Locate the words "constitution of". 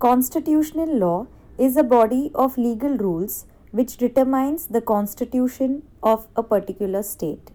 4.80-6.28